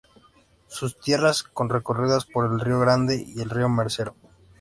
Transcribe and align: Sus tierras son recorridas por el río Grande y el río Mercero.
Sus 0.65 0.99
tierras 0.99 1.45
son 1.55 1.69
recorridas 1.69 2.25
por 2.25 2.47
el 2.51 2.59
río 2.59 2.79
Grande 2.79 3.23
y 3.23 3.39
el 3.39 3.51
río 3.51 3.69
Mercero. 3.69 4.15